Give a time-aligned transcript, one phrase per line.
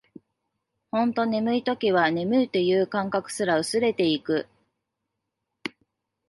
[0.89, 4.47] ほんと眠い時は、眠いという感覚すら薄れていく